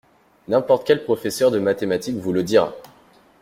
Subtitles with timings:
[0.47, 2.73] N’importe quel professeur de mathématiques vous le dira.